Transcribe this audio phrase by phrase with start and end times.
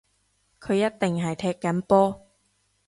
[0.59, 2.25] 佢一定係踢緊波